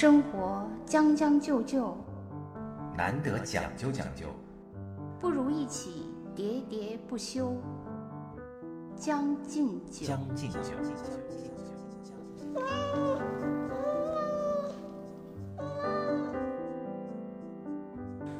[0.00, 1.96] 生活将将就就，
[2.96, 4.26] 难得讲究讲究，
[5.18, 7.52] 不如一起喋喋不休。
[8.94, 10.60] 将进酒，将进酒。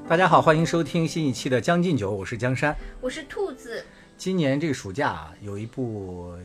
[0.09, 2.73] 大家好，欢迎收听新一期的《将进酒》，我是江山。
[3.01, 3.85] 我是兔子。
[4.17, 6.37] 今年这个暑假啊，有一部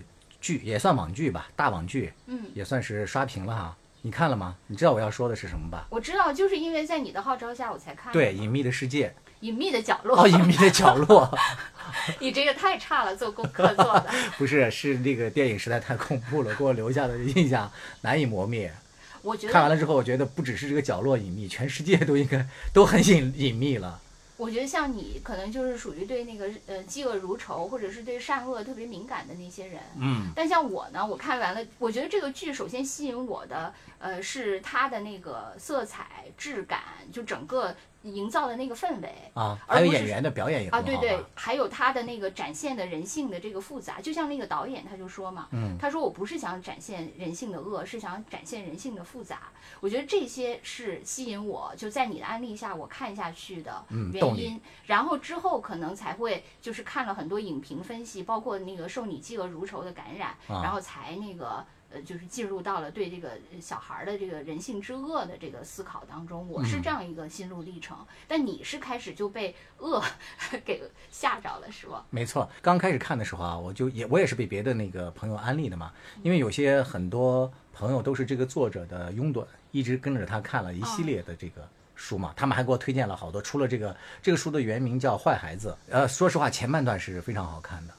[0.42, 3.78] 剧，也算网剧吧，大网剧，嗯，也算是刷屏了哈。
[4.06, 4.58] 你看了吗？
[4.68, 5.88] 你知道我要说的是什么吧？
[5.90, 8.12] 我知道，就是因为在你的号召下，我才看。
[8.12, 9.08] 对，《隐秘的世界》。
[9.40, 10.22] 隐秘的角落。
[10.22, 11.34] 哦，隐秘的角落。
[12.20, 14.10] 你这个太差了，做功课做的。
[14.38, 18.74] 不是，是那个电影实在太恐怖了，给我留下的印象难以磨灭。
[19.22, 24.02] 我觉得看完了之后，我觉得不只是这个角落隐秘，全世界都应该都很隐隐秘了。
[24.44, 29.82] 我觉得像你，可能就是属于对那个呃嫉恶如仇，或者是对善恶特别敏感的那些人。
[29.98, 30.32] 嗯。
[30.36, 37.74] 但像我呢，我看完了，我觉得这个剧首先吸引我的，呃，是它的那个色彩、质感，就整个。
[38.04, 49.52] 营造的那个氛围啊，还有演员的表演也啊，对对，还有他的那个展现的人性的这个复杂，就像那个导演他就说嘛，嗯，他说我不是想展现人性的恶，是想展现人性的复杂。
[49.80, 61.66] 我觉得这些是吸引我就在你的安利下我看下去的原因，然后之后可能才会就是看了很多影评分析，包括那个受你嫉恶如仇的感染，然后才那个。
[61.94, 67.98] 呃，就是进入到了对这个小孩的这个人性之恶的这个思考当中，我是这样一个心路历程。
[68.28, 70.04] 但你是开始就被恶
[70.66, 70.82] 给
[71.12, 72.06] 吓着了，是吧？
[72.10, 75.92] 没错，刚开始看的时候啊，我就也我也是被别的那个朋友安利的嘛，
[76.24, 83.40] 因为有些很多朋友都是这个作者的拥趸，一直跟着他看了一系列的这个书嘛，他们还给我推荐了好多。
[83.42, 87.94] 除了这个，这个书的原名叫《坏孩子》，呃，说实话前半段是非常好看的。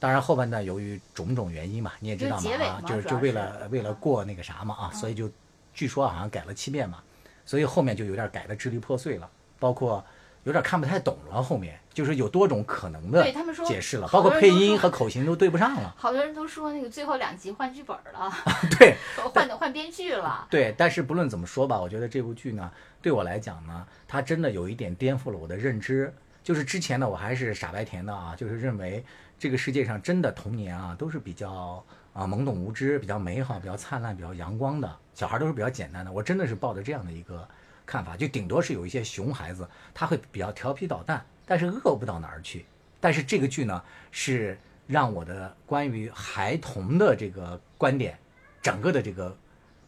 [0.00, 5.28] 当然后半段由于种种原因嘛，你也知道嘛啊，就是就为了为了过那个啥嘛啊，所以就
[5.74, 7.02] 据说好像改了七遍嘛，
[7.44, 10.04] 所以后面就有点改的支离破碎了，包括
[10.44, 11.42] 有点看不太懂了。
[11.42, 13.24] 后面就是有多种可能的
[13.66, 15.92] 解释了，包括配音和口型都对不上了。
[15.98, 18.32] 好多人都说那个最后两集换剧本了，
[18.78, 18.96] 对，
[19.34, 20.46] 换换编剧了。
[20.48, 22.70] 对，但是不论怎么说吧，我觉得这部剧呢，
[23.02, 26.14] 对我来讲呢，它真的有一点颠覆了我的认知。
[26.44, 29.04] 就是之前呢，我还是傻白甜的啊，就是认为。
[29.38, 36.10] 这个世界上真的童年啊，都是比较啊懵懂无知、比较美好、比较灿烂、比较阳光的小孩，都是比较简单的。
[36.10, 37.48] 我真的是抱着这样的一个
[37.86, 42.66] 看法，就顶多是有一些熊孩子，他会比较调皮捣蛋，但是恶不到哪儿去。
[42.98, 48.18] 但是这个剧呢，是让我的关于孩童的这个观点，
[48.60, 49.36] 整个的这个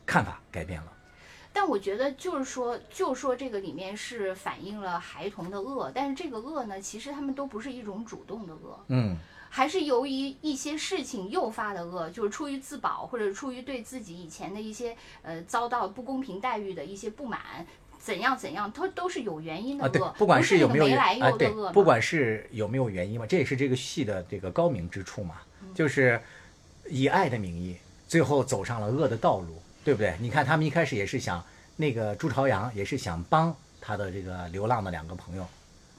[0.06, 0.92] 看法改变了。
[1.52, 9.16] 但我觉得就是说，就说这个里面是反映了孩童的恶，但是这个恶呢，其实他们都不是一种主动的恶，嗯。
[9.52, 17.66] 还是由于一些事情诱发的恶，就是出于自保，或者出于对自己以前的一些呃遭到不公平待遇的一些不满，
[17.98, 25.34] 怎样怎样，它都是有原因的恶，不管是有没有来由的恶，不管是有没有原因嘛，这也是这个戏的这个高明之处嘛，
[25.74, 26.22] 就是
[26.88, 30.14] 以爱的名义，最后走上了恶的道路，对不对？
[30.20, 31.44] 你看他们一开始也是想，
[31.76, 35.44] 那个朱朝阳也是想帮他的这个流浪的两个朋友。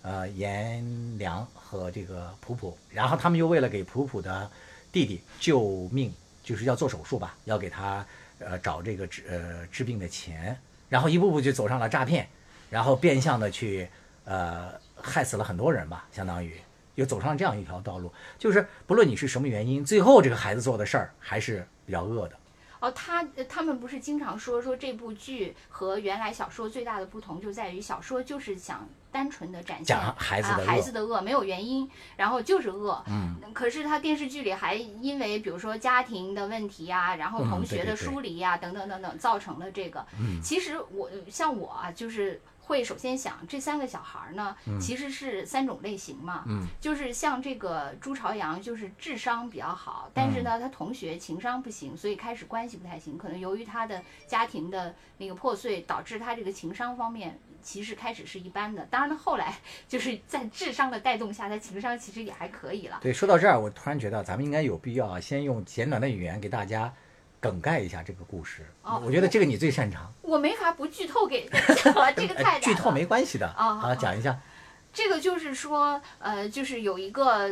[0.03, 0.83] 呃，颜
[1.19, 4.49] 良和这个普普，然后他们又为了给普普的
[4.91, 6.11] 弟弟救命，
[6.43, 8.03] 就是要做手术吧，要给他
[8.39, 10.57] 呃找这个治呃治病的钱，
[10.89, 12.27] 然后一步步就走上了诈骗，
[12.69, 13.87] 然后变相的去
[14.25, 16.59] 呃害死了很多人吧，相当于
[16.95, 22.35] 又走上这样一条道路，就是不论你是什么原因，最后这个孩子做的事儿还是比较恶的。
[22.81, 33.01] 哦，他他们不是经常说说这部剧和原来小说最大的不同就在于小说就是想单纯的展现孩子的孩子的恶，没有原因，然后就是恶。
[33.07, 33.35] 嗯。
[33.53, 40.05] 可是他电视剧里还因为比如说家庭的问题呀，然后同学的疏离呀，等等等等，造成了这个。
[40.19, 40.41] 嗯。
[40.41, 42.41] 其实我像我啊，就是。
[42.71, 53.17] 会首先想这三个小孩呢，其实是三种类型嘛，嗯就是像这个朱朝阳，就是智商比较好，但是呢，他同学情商不行，所以开始关系不太行。
[53.17, 58.85] 可能由于他的家庭的那个破碎，导致他这个情商方面其实开始是一般的。
[58.85, 59.53] 当然了，后来
[59.89, 62.99] 就是在智商的带动下，他情商其实也还可以了。
[63.01, 66.93] 对，说到这儿，我突然觉得咱们应该有必要先用简短的语言给大家。
[67.41, 68.63] 梗概一下这个故事，
[69.03, 70.13] 我觉得这个你最擅长。
[70.21, 71.49] 我没法不剧透给
[72.15, 74.39] 这个 太剧透没关系的 啊，好讲一下。
[74.93, 77.49] 这个就是说，呃，就是有一个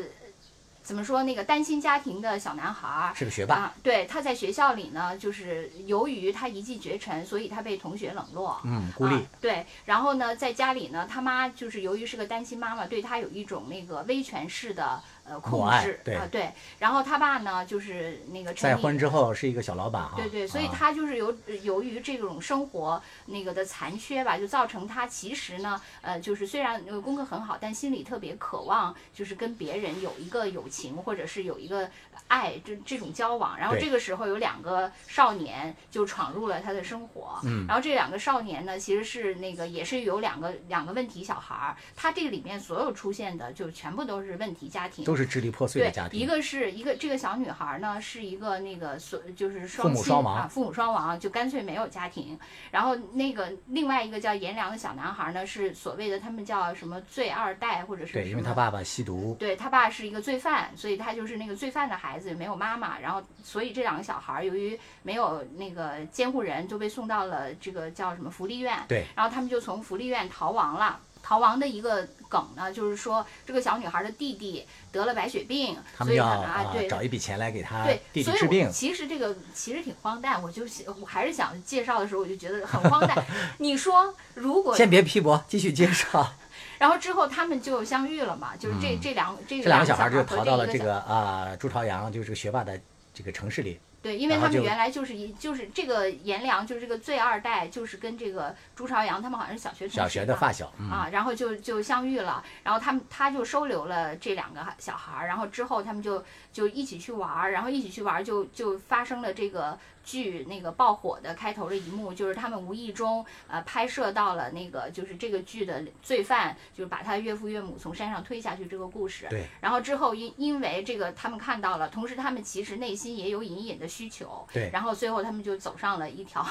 [0.83, 3.73] 怎么说那个单亲家庭的小男孩，是个学霸。
[3.81, 9.25] 对，他在学校里呢，就是由于他一骑绝尘，所以他被同学冷落，嗯，孤立。
[9.41, 15.01] 对，然后呢，在家里呢，他妈就是由于是个单亲妈妈，对他有一种那个威权式的。
[15.29, 20.15] 呃控制对啊对，然后他爸呢就是那个再婚之后是一个小老板哈。
[20.17, 31.89] 对对，所以啊他就是由由于这种生活那个的残缺吧，就造成他其实呢，呃，就是虽然呃功课很好，但心里特别渴望，就是跟别人有一个友情，或者是有一个
[32.27, 33.57] 爱这这种交往。
[33.57, 46.19] 然后这个时候有两个少年就闯入了他的生活，嗯然后这两个少年呢，其实是那个也是有两个两个问题小孩儿，他这个里面所有出现的就全部都是问题家庭，都是支离破碎的对，家庭。
[46.19, 52.39] 一个是一个这个小女孩呢，是一个那个所就是双亲母双亡啊，父母双亡，就干脆没有家庭。
[52.71, 59.35] 然后那个另外一个叫颜良的小男孩呢，是所谓的他们叫什么罪二代或者是对，因为他爸爸吸毒。
[59.39, 62.97] 对他爸是一个罪犯，所以他就是那个罪犯的孩子，没有妈妈。
[62.99, 68.77] 然后，所以这两个小孩儿由于没有那个监护人，就被送到了这个叫什么福利院。
[68.87, 70.99] 对，然后他们就从福利院逃亡了。
[71.21, 78.71] 逃亡的一个梗呢，就是说这个小女孩的弟弟得了白血病，所以他们要呢啊，对，找一笔钱来给他对，治病。
[78.71, 80.63] 其实这个其实挺荒诞，我就
[81.01, 83.23] 我还是想介绍的时候，我就觉得很荒诞。
[83.59, 86.33] 你说如果先别批驳，继续介绍。
[86.79, 92.79] 然后之后他们就相遇了嘛，就是这、嗯这两这这两个小小孩就逃到了这个啊朱朝阳，就是这个学霸的
[93.13, 93.79] 这个城市里。
[94.01, 106.23] 对，因为他们原来就是一就是这个颜良就是这个最二代，就是跟这个朱朝阳他们好像是小学同学小学的吧发小，嗯，啊，然后就就相遇了，然后他们他就收留了这两个小孩儿，然后之后他们就
[106.53, 109.77] 就一起去玩儿，然后一起去玩儿就就发生了这个
[110.09, 119.27] 剧那个爆火的开头的一幕，就是他们无意中呃拍摄到了那个就是这个剧的罪犯，就是把他岳父岳母从山上推下去这个故事。
[119.29, 119.45] 对。
[119.61, 124.69] 然后之后因因为这个他们看到了，同时他们其实内心也有隐隐的需求，对。
[124.73, 126.43] 然后最后他们就走上了一条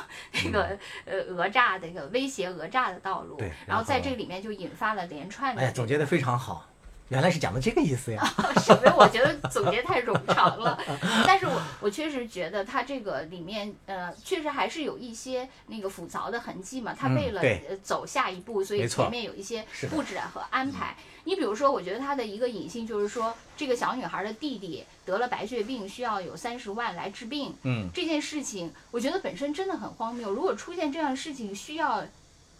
[0.44, 6.68] 那个、呃讹诈的一个威胁讹诈的道路，对然然后后在这里面就引发了连串的、哎，总结的非常好，
[7.08, 8.24] 原来是讲的这个意思呀。
[8.60, 8.92] 是不是？
[8.96, 10.78] 我觉得总结太冗长了，
[11.26, 16.94] 但是我我确实觉得它这个里面呃，确实还是有一些那个复杂的痕迹嘛。
[16.98, 20.96] 它嗯为了、对呃走下一步，所以前面有一些布置和安排。
[21.24, 27.54] 你比如说，我觉得它的一个隐性就是说，这个小女孩的弟弟得了白血病，需要有三十万来治病。
[27.64, 30.30] 嗯，这件事情，我觉得本身真的很荒谬。
[30.32, 32.02] 如果出现这样的事情，需要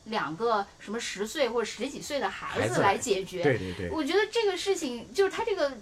[0.05, 3.91] 两个什么十岁或者十几岁的孩子来来解决，对对对。
[3.91, 5.73] 我觉得这个事情就是他这个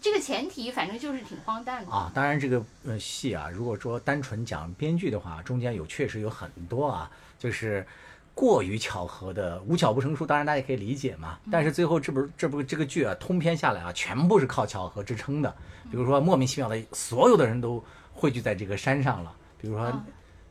[0.00, 1.90] 这个前提，反正就是挺荒诞的。
[1.92, 7.86] 啊，当然这个呃戏啊，如果说单纯讲编剧的话，中间有确实有很多啊，就是
[8.34, 11.38] 过于巧合的，无巧不成书，当然大家可以理解嘛。
[11.50, 15.54] 但是最后这部这部这个剧啊，通篇下来啊，全部是靠巧合支撑的。
[15.90, 20.04] 比如说莫名其妙的，所有的人都汇聚在这个山上了，比如说嗯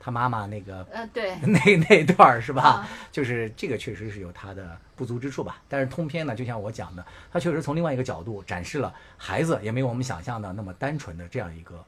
[0.03, 1.59] 他妈妈那个呃，对， 那
[1.89, 2.61] 那段儿是吧？
[2.61, 5.61] 啊就是这个确实是有他的不足之处吧。
[5.69, 11.81] 但是通篇呢，就像我讲的，他确实从另外一个角度展示了孩子也没有我们想象的那么单纯的这样一个，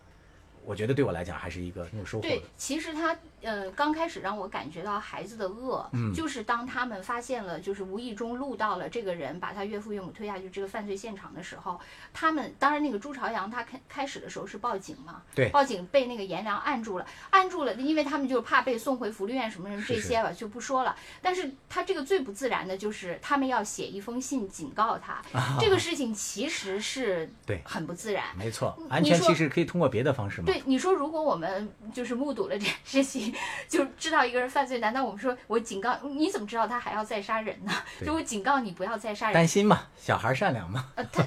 [0.63, 3.13] 我觉得对我来讲还是一个很有收获的对。，其实他
[3.45, 11.79] 呃刚开始让我感觉到孩子的恶，嗯就是当他们发现了，就是无意中录到了这个人把他岳父岳母推下去这个犯罪现场的时候，
[12.11, 20.95] 他们当然那个朱朝阳他开开始的时候是报警嘛，对报警被那个颜良按住了，按住了，因为他们就怕被送回福利院什么什么这些吧，就不说了。
[21.21, 25.21] 但是他这个最不自然的就是他们要写一封信警告他，
[25.59, 28.25] 这个事情其实是对很不自然。
[28.35, 30.45] 没错，你安全说其实可以通过别的方式嘛。
[30.47, 33.34] 对，你说如果我们就是目睹了这件事情，
[33.67, 37.71] 就知道一个人犯罪，难道我们说我警告你怎么知道他还要再杀人呢？
[38.05, 39.33] 就我警告你不要再杀人。
[39.33, 40.85] 担，心嘛，小孩善良嘛。
[40.95, 41.23] 呃，他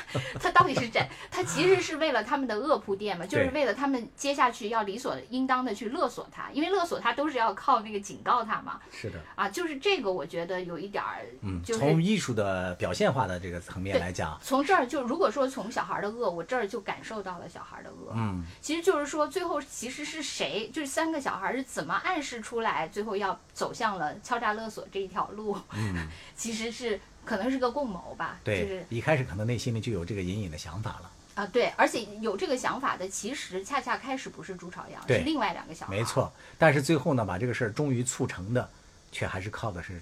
[0.40, 31.10] 他到底是这，他其实是为了他们的恶铺垫嘛，就是为了他们接下去要理所应当的去勒索他，因为勒索他都是要靠那个警告他嘛，是的，啊，就是这个我觉得有一点儿，嗯，就是从艺术的表现化的这个层面来讲，从这儿就如果说从小孩的恶，我这儿就感受到了小孩的恶，嗯，其实就是说，最后其实是谁，就是三个小孩是怎么暗示出来，最后要走向了敲诈勒索这一条路，嗯， 其实是可能是个共谋吧，就是对，一开始可能内心里就有这个隐隐的想法了。
[31.34, 38.68] 啊，对，而且有这个想法的，其实恰恰开始不是朱朝阳，是另外两个小孩，没，错，但是最后呢，把这个事儿终于促成的，
[39.10, 39.98] 却还是靠的是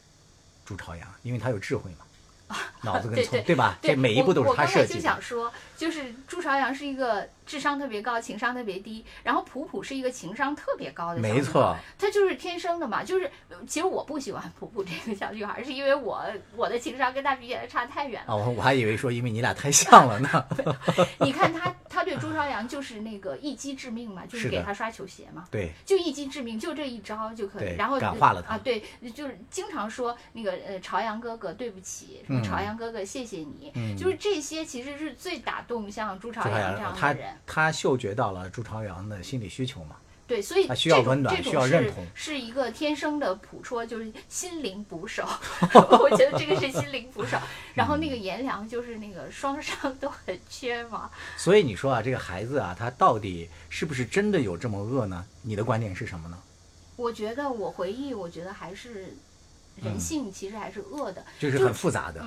[0.64, 3.78] 朱朝阳，因为他有智慧嘛，脑子 跟聪对，吧？
[3.80, 5.00] 对这每一步都是我我刚才就他设计。
[5.00, 16.22] 想说，就是朱朝阳是一个智商特别高、情商特别低，然后普普是一个情商特别高的小女孩没错，他就是天生的嘛，就是呃其实我不喜欢普普这个小女孩，是因为我
[16.54, 18.32] 我的情商跟她比起来差太远了。
[18.32, 20.46] 哦，我我还以为说因为你俩太像了呢。
[21.18, 27.74] 你看他，他对朱朝阳就是那个一击致命嘛，就是给他刷球鞋嘛，对，就一击致命，就这一招就可以。
[27.76, 28.80] 然后感化了他啊，对，
[29.12, 33.72] 就是经常说那个呃朝阳哥哥对不起，什么嗯朝阳阳哥哥，谢谢你。
[33.74, 37.34] 嗯就是这些其实是最打动像朱朝阳这样的人。
[37.46, 39.96] 他嗅觉到了朱朝阳的心理需求嘛？
[40.26, 45.26] 对，所以他需要温暖需要认同是一个天生的捕捉，就是心灵捕手。
[45.74, 47.36] 我觉得这个是心灵捕手。
[47.74, 51.10] 然后那个颜良就是那个双商都很缺嘛。
[51.36, 55.26] 所以你说啊，这个孩子啊，他到底是不是真的有这么恶呢？
[55.42, 56.38] 你的观点是什么呢？
[56.94, 59.16] 我觉得我回忆，我觉得还是
[59.82, 61.24] 人嗯性其实还是恶的。
[61.40, 62.24] 就是很复杂的。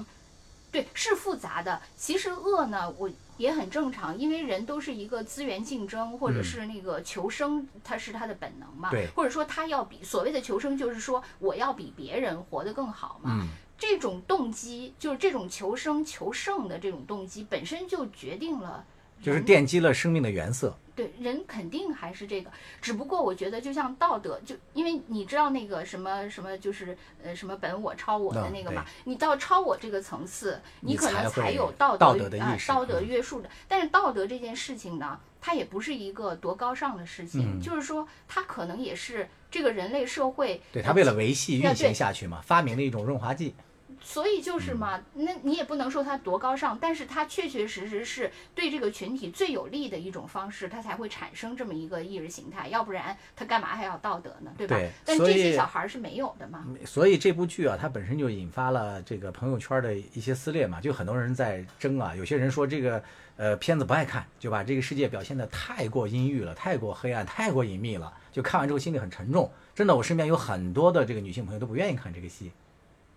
[0.73, 1.79] 对，是复杂的。
[1.95, 8.89] 其实恶呢，我也很正常，因为人都是一个资源竞争，或者嗯是那个求生，它是他的本能嘛。
[8.89, 13.39] 对或者说他要比所谓的求生，就是说我要比别人活得更好嘛。
[13.39, 18.83] 嗯，这种动机，就是这种求生求胜的这种动机，本身就决定了
[19.21, 20.75] 就是奠基了生命的原色。
[20.95, 33.49] 对人肯定还是这个，只不过我觉得就像道德，就因为你知道那个什么什么，就是呃什么本我超我的嗯那个嘛，你到超我这个层次，你可能才有道德道德的意识啊道德嗯约束的。
[33.67, 43.55] 但是道德这件事情呢，它也不是一个多高尚的事情，嗯就是说它可能也是这个人类社会呃对他为了维系运行下去嘛，发明了一种润滑剂。
[44.03, 54.75] 所以嗯就是嘛，那你也不能说它多高尚，但是它确确实实是对这个群体最有利的一种方式，它才会产生这么一个意识形态，要不然它干嘛还要道德呢，对吧？
[54.75, 56.67] 对但这些小孩儿是没有的嘛。
[56.85, 62.15] 所以这部剧啊，它本身就引发了这个朋友圈的一些撕裂嘛，就很多人在争啊。
[62.15, 63.03] 有些人说这个
[63.37, 69.51] 呃片子不爱看，就把这个世界表现的太过阴郁了，太过黑暗，太过隐秘了，就看完之后心里很沉重。
[69.73, 72.51] 真的，我身边有很多的这个女性朋友都不愿意看这个戏，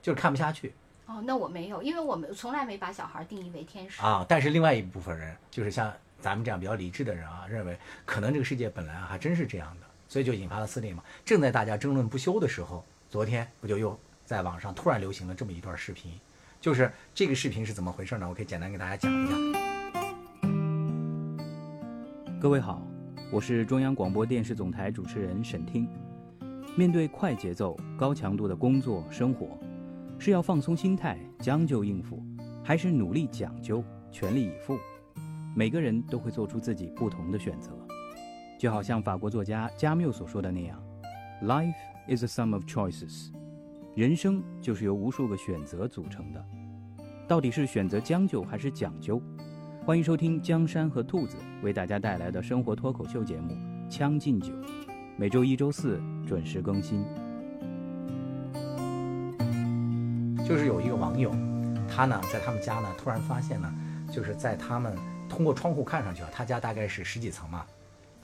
[0.06, 0.72] 就是看不下去
[1.06, 4.00] 哦，那我没有，因为我们从来没把小孩定义为天使。
[4.00, 4.24] 啊。
[4.28, 11.02] 但是另外一部分人，就是像咱们这样比较理智的人啊，认为可能这个世界本来啊还真是这样的，所以就引发了撕裂嘛。
[11.24, 16.12] 正在大家争论不休的时候，昨天不就又在网上突然流行了这么一段视频，
[16.60, 18.28] 就是这个视频是怎么回事呢？
[18.28, 19.34] 我可以简单给大家讲一下。
[22.40, 22.80] 各位好，
[23.32, 25.88] 我是中央广播电视总台主持人沈听。
[26.76, 29.58] 面对快节奏、高强度的工作生活，
[30.18, 32.22] 是要放松心态、将就应付，
[32.64, 34.78] 还是努力讲究、全力以赴？
[35.54, 37.70] 每个人都会做出自己不同的选择。
[38.58, 40.82] 就好像法国作家加缪所说的那样
[41.42, 41.74] ：“Life
[42.08, 43.30] is a sum of choices。”
[43.94, 46.44] 人生就是由无数个选择组成的。
[47.28, 49.20] 到底是选择将就还是讲究？
[49.84, 53.52] 欢迎收听江山和兔子为大家带来的生活脱口秀节目
[53.88, 54.52] 《将进酒》，
[55.16, 57.04] 每周一、周四准时更新。
[60.46, 61.32] 就是有一个网友，
[61.92, 63.74] 他呢在他们家呢突然发现呢，
[64.12, 64.96] 就是在他们
[65.28, 67.66] 通过窗户看上去啊，他家大概是十几层嘛，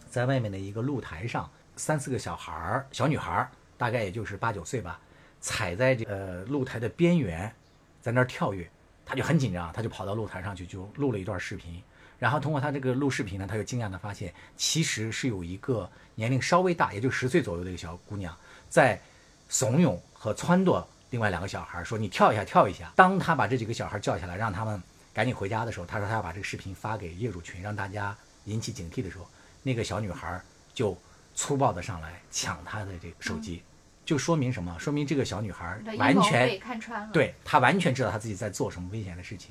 [0.08, 5.00] 在外面的一个露台上，三四个小孩儿、小女孩儿，大概也就是八九岁吧，
[5.40, 7.52] 踩在这呃露台的边缘，
[8.00, 8.70] 在那儿跳跃，
[9.04, 11.82] 他就很紧张，他就跑到露台上去就录了一段视频。
[12.20, 18.32] 然后通过他这个录视频呢，他就惊讶的发现，其实是有一个年龄稍微大，也就十岁左右的一个小姑娘，
[18.68, 19.00] 在
[19.48, 28.16] 怂恿和撺掇另外两个小孩说：“你跳一下，跳一下。”当他把这几个小孩叫下来，让他们赶紧回家的时候，他说他要把这个视频发给业主群，让大家
[28.46, 29.28] 引起警惕的时候，
[29.62, 30.40] 那个小女孩
[30.72, 30.96] 就
[31.34, 33.62] 粗暴的上来抢他的这个手机，
[34.06, 34.74] 就说明什么？
[34.78, 39.50] 说明这个小女孩完全被看穿了。，对她完全知道她自己在做什么危险的事情，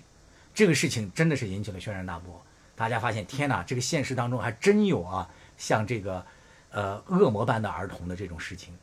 [0.55, 2.43] 这个事情真的是引起了轩然大波。
[2.75, 6.25] 大家发现，天哪，这个现实当中还真有啊，像这个，
[6.71, 8.73] 呃，恶魔般的儿童的这种事情。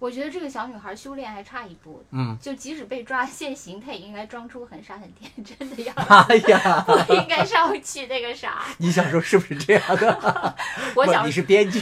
[0.00, 2.02] 我觉得这个小女孩修炼还差一步。
[2.10, 8.64] 嗯，就即使被抓现行，她也应该装出很傻很天真的样 子，哎呀，不应该上去那个啥。
[8.78, 10.56] 你小时候是不是这样的？
[10.94, 11.80] 不我想你是编剧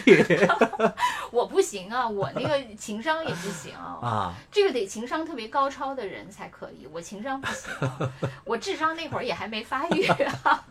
[1.30, 3.98] 我不行啊，我那个情商也不行啊。
[4.02, 4.34] 啊？
[4.50, 8.12] 这个得情商特别高超的人才可以，我情商不行啊、
[8.44, 10.64] 我智商那会儿也还没发育、啊，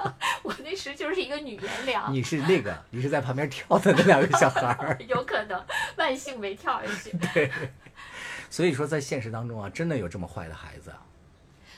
[0.44, 4.98] 我那时就是一个女颜良，你是那个，你是在旁边跳的那两个小孩儿。
[5.08, 5.64] 有可能
[5.96, 7.18] 万幸没跳下去。
[8.50, 11.06] 所以说，在现实当中啊，真的有这么坏的孩子啊。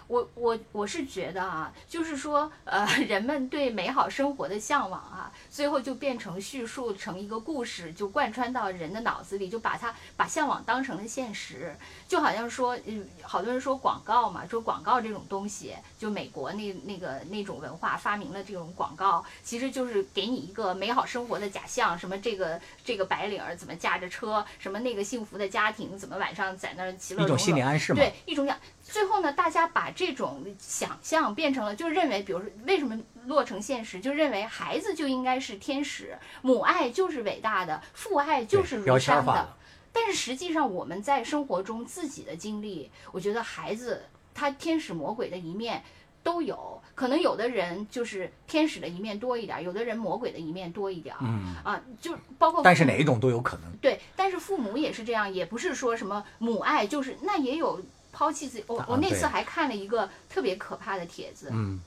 [0.10, 11.76] 我我我是觉得啊，就是说，呃， 人们对美好生活的向往啊，最后就变成叙述成一个故事，就贯穿到人的脑子里，就把它把向往当成了现实。
[12.08, 27.36] 就好像说，嗯，好多人说广告嘛，说广告这种东西，就美国那那个那种文化发明了这种广告，其实就是给你一个美好生活的假象，什么这个这个白领儿怎么驾着车，什么那个幸福的家庭怎么晚上在那儿其乐融融。
[27.36, 28.00] 一种心理暗示嘛。
[28.00, 28.58] 对，一种想。
[28.92, 39.54] 最后呢，大家把这种想象变成了，就认为，比如说，为什么落成现实，就认为孩子就应该是天使，母爱就是伟大的，父爱就是如山的。
[39.92, 44.04] 但是实际上，我们在生活中自己的经历，我觉得孩子
[44.34, 45.84] 他天使魔鬼的一面
[46.22, 53.72] 都有，可能有的人就是天使的一面多一点，有的人魔鬼的一面多一点，嗯，啊，就包括但是哪一种都有可能。
[53.78, 57.82] 对，但是父母也是这样，也不是说什么母爱，就是那也有
[58.20, 58.64] 抛弃自己。
[58.68, 61.80] 我啊我那次还看了一个特别可怕的帖子，嗯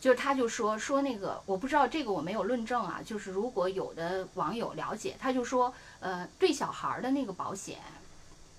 [0.00, 7.78] 就是他就说说那个我不知道这个我没有论证啊，就是如果有的网友了解，他就说呃对小孩儿的那个保险。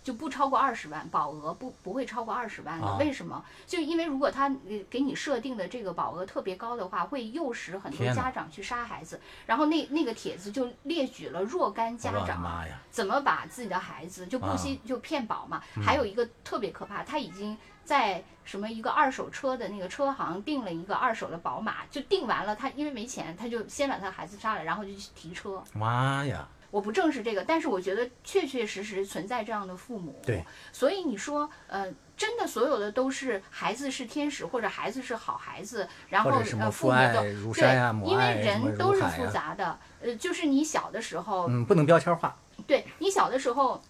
[0.05, 2.85] 就不超过二十万，保额不不会超过二十万的。
[2.85, 3.43] 啊为什么？
[3.65, 9.19] 就因为如果他呃给你设定的这个保额特别高的话，会诱使很多家长去杀孩子。
[9.47, 12.63] 然后那那个帖子就列举了若干家长！
[12.91, 15.59] 怎么把自己的孩子就不啊惜就骗保嘛。
[15.75, 25.63] 嗯还有一个特别可怕，他已经在什么一个二手车的那个车行订了一个二手的宝马，就订完了，他因为没钱，他就先把他孩子杀了，然后就去提车。
[25.74, 26.47] 妈呀！
[26.75, 30.20] 我不正视这个，但是我觉得确确实实存在这样的父母。
[30.25, 42.36] 对，所以你说，呃，真的所有的都是孩子是天使，或者孩子是好孩子，然后什么呃父母都对，因为人都是复杂的，呃，就是你小的时候，嗯，不能标签化。
[42.67, 43.82] 对你小的时候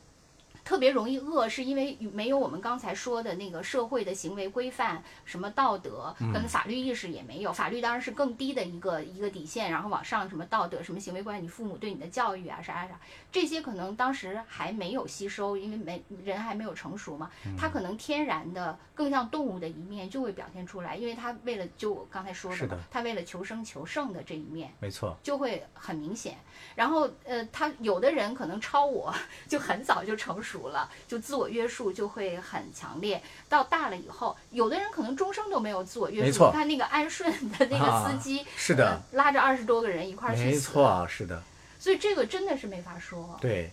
[0.66, 7.54] 特别容易饿，是因为没有我们刚才说的那个社会的行为规范，什么道德，跟法律意识也没有。
[7.54, 13.00] 法律当然是更低的一个一个底线，然后往上什么道德、什么行为规范，你父母对你的教育啊，啥啥啥，
[13.32, 24.74] 这些可能当时还没有吸收，因为没人还没有成熟嘛，他可能天然的更像动物的一面就会表现出来，因为他为了就我刚才说的是的，他为了求生求胜的这一面。
[24.80, 26.36] 没错，就会很明显。
[26.74, 29.14] 然后呃，他有的人可能超我
[29.48, 33.22] 就很早就成熟了，就自我约束就会很强烈。
[33.48, 36.26] 到大了以后，有的人可能终生都没有自我约束。
[36.26, 41.42] 没错你看那个安顺的那个司机，是的呃拉着二十多个人一块儿去没，错，是的，
[41.80, 43.38] 所以这个真的是没法说。
[43.42, 43.72] 对。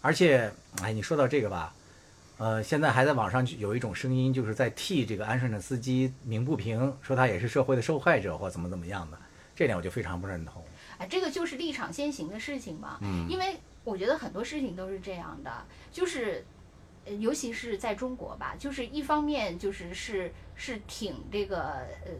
[0.00, 0.52] 而且，
[0.82, 1.72] 哎，你说到这个吧，
[2.36, 9.16] 呃，现在还在网上有一种声音，就是在替这个安顺的司机鸣不平，说他也是社会的受害者或怎么怎么样的，
[9.56, 10.62] 这点我就非常不认同。
[10.98, 12.98] 哎，这个就是立场先行的事情嘛。
[13.00, 15.50] 嗯因为我觉得很多事情都是这样的，
[15.92, 16.44] 就是，
[17.04, 21.62] 呃尤其是在中国吧，就是一方面就是是是挺这个
[22.04, 22.10] 呃，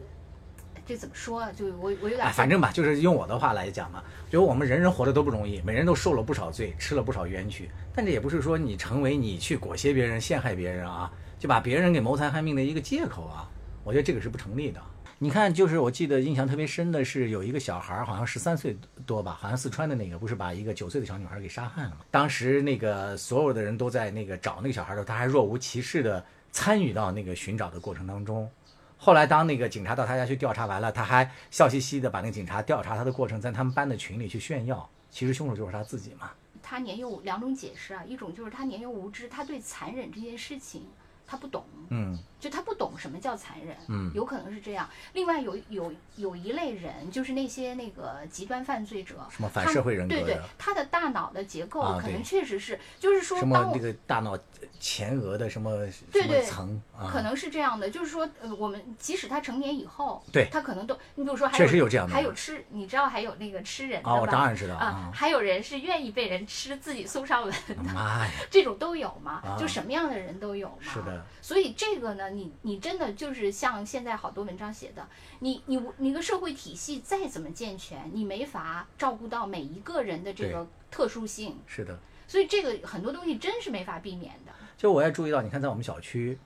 [0.85, 1.51] 这怎么说啊？
[1.51, 7.69] 就我我有点哎，反正吧，就是用我的话来讲嘛，就我们人人活着都不容易，每人都受了不少罪，吃了不少冤屈。
[7.93, 13.49] 但这也不是说你成为你去裹挟别人、陷害别人啊，就把别人给谋财害命的一个借口啊。
[13.83, 14.81] 我觉得这个是不成立的。
[15.17, 21.97] 你看，就是我记得印象特别深的是，有一个小孩儿，好像十三岁多吧，好像四川的那个，不是把一个九岁的小女孩给杀害了吗？
[22.11, 28.49] 当时那个所有的人都在那个找那个小孩的时候，他还若无其事的参与到那个寻找的过程当中。
[28.97, 34.89] 后来当那个警察到他家去调查完了，他还笑嘻嘻的把那个警察调查他的过程在他们班的群里去炫耀。
[35.09, 36.31] 其实凶手就是他自己嘛。
[36.61, 40.87] 他年幼两种解释啊，一种就是他年幼无知，他对残忍这件事情
[41.27, 42.17] 他不懂，嗯。
[42.37, 44.11] 就他不懂什么叫残忍，嗯。
[44.13, 44.87] 有可能是这样。
[45.13, 54.37] 另外有有有一类人，就是那些那个极端犯罪者，什么反他社会人格对对的，他的大脑的结构啊可能确实是，就是说什么当我这个大脑
[54.79, 60.47] 前额的什么什么对对层啊，可能是这样的，就是说，呃，我们即使他成年以后，对。
[60.51, 62.13] 他可能都，你比如说还确实有这样的。
[62.13, 64.27] 还有吃，你知道还有那个吃人的吧？
[64.27, 69.57] 当然知道啊啊，，还有人是愿意被人吃，自己送上门的，妈呀，这种都有嘛，啊。
[69.57, 70.75] 就什么样的人都有嘛。
[70.81, 75.07] 是的，所以这个呢，你你真的就是像现在好多文章写的，
[75.39, 81.97] 你你你个社会体系再怎么健全，你没法照顾到每一个人的这个特殊性，是的。
[82.27, 84.51] 所以这个很多东西真是没法避免的。
[84.77, 86.37] 就我也注意到，你看在我们小区，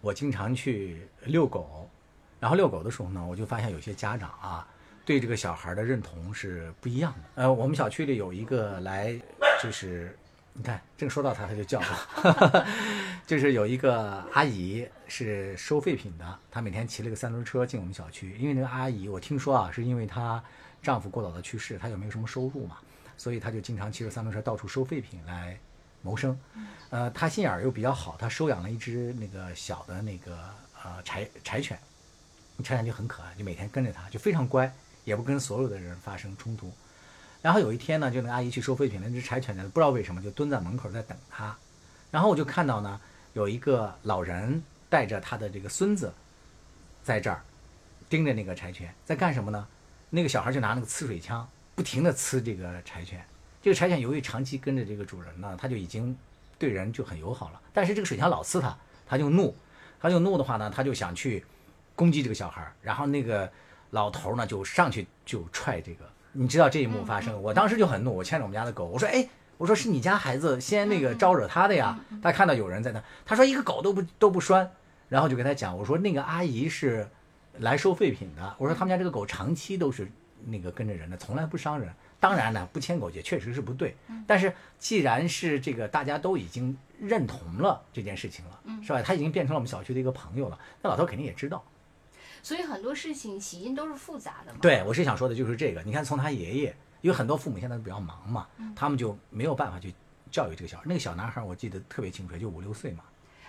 [0.00, 1.88] 我经常去遛狗，
[2.40, 4.66] 然后遛狗的时候呢，我就发现有些家长啊，
[5.04, 7.42] 对这个小孩的认同是不一样的。
[7.42, 9.14] 呃，我们小区里有一个来，
[9.62, 10.18] 就是
[10.54, 12.64] 你看，正说到他，他就叫我，
[13.26, 20.42] 就是有一个阿姨是收废品的，她每天骑了个三轮车进我们小区，因为那个阿姨我听说啊，是因为她
[20.80, 22.78] 丈夫过早的去世，她又没有什么收入嘛，
[23.16, 25.58] 所以她就经常骑着三轮车到处收废品来
[26.02, 26.38] 谋生。
[26.90, 30.38] 呃，她心眼儿又比较好，她收养了一只那个小的那个
[30.84, 31.76] 呃柴柴犬，
[32.62, 34.72] 柴犬就很可爱，就每天跟着她，就非常乖，
[35.04, 36.72] 也不跟所有的人发生冲突。
[37.42, 41.56] 然后有一天呢，就那个阿姨去收废品，那只柴犬呢，不知道为什么就蹲在门口在等她。
[42.12, 43.00] 然后我就看到呢，
[43.36, 46.10] 有一个老人带着他的这个孙子，
[47.02, 47.42] 在这儿
[48.08, 49.68] 盯着那个柴犬，在干什么呢？
[50.08, 53.22] 那个小孩就拿那个呲水枪，不停地呲这个柴犬。
[53.60, 56.16] 这个柴犬由于长期跟着这个主人呢，它就已经
[56.58, 57.60] 对人就很友好了。
[57.74, 58.74] 但是这个水枪老呲它，
[59.06, 59.54] 它就怒，
[60.00, 61.44] 它就怒的话呢，它就想去
[61.94, 62.72] 攻击这个小孩儿。
[62.80, 63.52] 然后那个
[63.90, 66.06] 老头儿呢就上去就踹这个。
[66.32, 74.68] 你知道这一幕发生，我当时就很怒，我牵着我们家的狗，我说：“哎，我说是你家孩子先那个招惹他的呀。”他看到有人在那，他说一个狗都不都不拴，
[75.08, 77.08] 然后就跟他讲，我说那个阿姨是
[77.58, 80.08] 来收废品的，我说他们家这个狗长期都是
[80.44, 81.92] 那个跟着人的，从来不伤人。
[82.18, 83.94] 当然呢，不牵狗也确实是不对，
[84.26, 89.02] 但是既然是这个大家都已经认同了这件事情了，是吧？
[89.02, 91.62] 他已经变成了我们小区的一个朋友了，那老头肯定也知道。
[92.42, 94.58] 所以很多事情起因都是复杂的嘛。
[94.62, 95.82] 对，我是想说的就是这个。
[95.82, 99.94] 你看，从他爷爷，因为很多父母现在都比较忙嘛，他们就没有办法去
[100.30, 100.84] 教育这个小孩。
[100.86, 103.04] 那个小男孩我记得特别清楚，就五六岁嘛。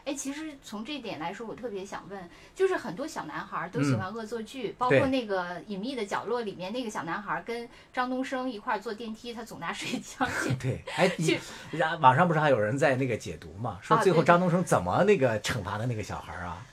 [0.05, 10.53] 哎，其实从这点来说，我特别想问，就是很多小男孩都喜欢恶作剧，嗯包括那个隐秘的角落里面那个小男孩跟张东升一块儿坐电梯，他总拿水枪 去。
[10.53, 11.37] 对，哎，你
[11.71, 16.65] 然网上不是还有人在那个解读嘛，说最后张东升怎么那个惩罚的那个小孩啊？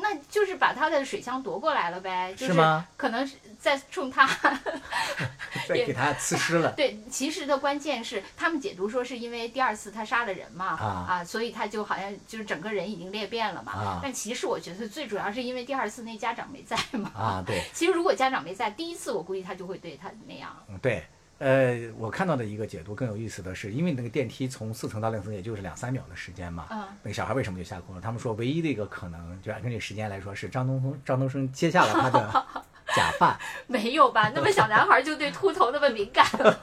[0.00, 2.60] 那就是把他的水枪夺过来了呗，就是
[2.96, 4.26] 可能是在冲他。
[5.68, 6.72] 再给他呲湿了。
[6.76, 10.66] 对，其实的关键是他们解读说是因为第二次他杀了人嘛，
[11.08, 13.72] 啊所以他就好像就是整个人已经裂变了嘛。
[13.72, 17.10] 啊但其实我觉得最主要是因为第二次那家长没在嘛。
[17.14, 20.50] 啊，对，其实如果家长没在，第一次我估计他就会对他那样。
[20.68, 21.04] 嗯对，
[21.40, 28.00] 呃，我看到的一个解读更有意思的是，因为那个电梯从四层到六层也就是两三秒的时间嘛，嗯那个小孩为什么就下空了？
[28.00, 32.46] 他们说唯一的一个可能，就按这个时间来说，是张东升张东升揭下了他的
[32.94, 34.30] 假发， 没有吧？
[34.34, 36.54] 那么小男孩就对秃头那么敏感吗？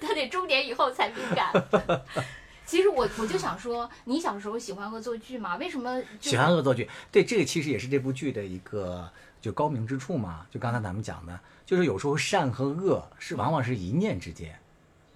[0.00, 1.52] 他得中年以后才敏感。
[2.64, 5.56] 其实我我就想说，你小时候喜欢恶作剧吗？
[5.56, 6.88] 为什么就喜欢恶作剧。
[7.10, 9.06] 对，这个其实也是这部剧的一个
[9.42, 10.46] 就高明之处嘛。
[10.50, 11.38] 就刚才咱们讲的，
[11.72, 14.60] 就是有时候善和恶是往往是一念之间，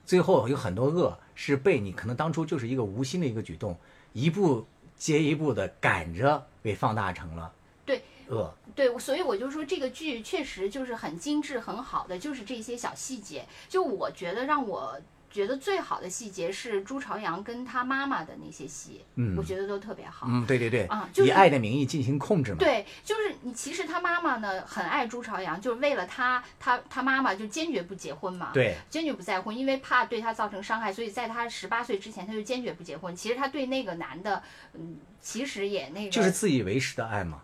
[0.07, 3.77] 最后有很多恶是被你可能当初就是一个无心的一个举动，
[4.14, 4.66] 一步
[4.97, 7.53] 接一步的赶着给放大成了
[7.85, 8.51] 对恶。
[8.75, 13.45] 对，所以我就说这个剧确实就是很精致、很好的，就是这些小细节。
[13.69, 14.99] 就我觉得让我
[15.37, 20.27] 觉得最好的细节是朱朝阳跟他妈妈的那些戏，嗯我觉得都特别好。
[20.31, 22.59] 嗯，对对对，啊就是以爱的名义进行控制嘛。
[22.59, 23.53] 对，就是你。
[23.66, 28.51] 其实他妈妈呢很爱朱朝阳，就是为了他，他他妈妈就坚决不结婚嘛。
[28.55, 33.16] 对坚决不再婚，因为怕对他造成伤害，所以在他十八岁之前，他就坚决不结婚。
[33.16, 34.40] 其实他对那个男的，
[34.75, 37.42] 嗯，其实也那个，就是自以为是的爱嘛。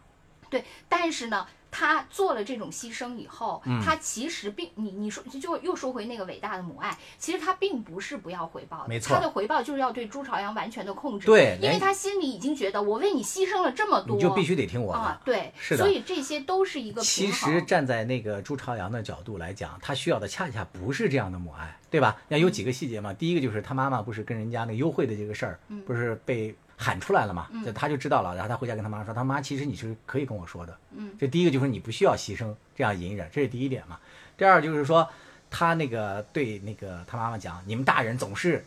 [0.48, 0.64] 对。
[0.88, 14.98] 但是呢，他做了这种牺牲以后，嗯他其实并你你说就就又说回那个伟大的母爱，其实他并不是不要回报的，没错他的回报就是要对朱朝阳完全的控制，对因为他心里已经觉得我为你牺牲了这么多，你就必须得听我的。
[15.00, 22.16] 啊，对，是的所以这些都是一个其实站在那个朱朝阳的角度来讲，他需要的恰恰不是这样的母爱，对吧？
[22.28, 23.14] 那有几个细节嘛。
[23.14, 27.48] 第一个就是他妈妈不是跟人家那幽会的这个事儿，嗯不是被喊出来了嘛？
[27.64, 33.98] 就他就知道了，然后他回家跟他妈说：“他妈，其实你是可以跟我说的。”嗯，这第一个就是你不需要牺牲这样隐忍，这是第一点嘛。
[34.36, 35.08] 第二就是说，
[35.48, 38.64] 他那个对那个他妈妈讲：“你们大人总是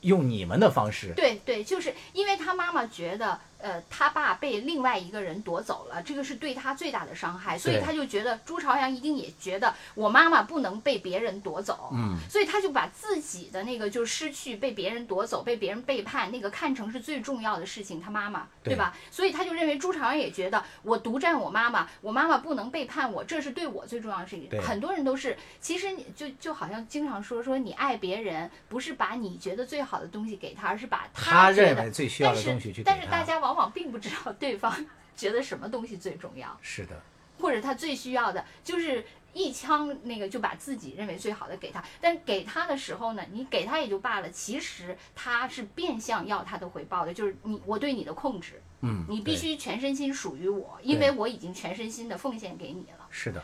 [0.00, 18.94] 用你们的方式。”对对，就是因为他妈妈觉得，呃，他爸被另外一个人夺走了，这个是对他最大的伤害，所以他就觉得朱朝阳一定也觉得我妈妈不能被别人夺走，嗯，所以他就把自己的那个就失去、被别人夺走、被别人背叛那个看成是最重要的事情，他妈妈对对吧？
[19.10, 24.60] 所以他就认为朱朝阳也觉得我独占我妈妈，我妈妈不能背叛我，这是对我最重要的事情。
[24.60, 33.22] 很多人都是，其实你就就好像经常说说你爱别人，不是把你觉得最好的东西给他，而是把他认为最需要的东西去给但是大他。
[33.24, 34.74] 家往往往并不知道对方
[35.14, 36.98] 觉得什么东西最重要，是的，
[37.38, 53.06] 或者他最需要的就是一枪那个就把自己认为最好的给他，但给他的时候呢，你给他也就罢了，其实他是变相要他的回报的，就是你我对你的控制，嗯，你必须全身心属于我，因为我已经全身心的奉献给你了。
[53.10, 53.42] 是的。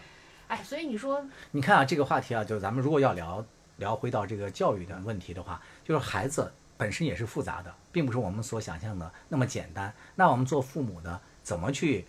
[0.49, 3.45] 哎，所以你说你看啊，这个话题啊，就是咱们如果要聊
[3.77, 9.93] 聊回到这个教育的问题的话，就是孩子本身也是复杂的，并不是我们所想象的那么简单。
[10.15, 12.07] 那我们做父母的怎么去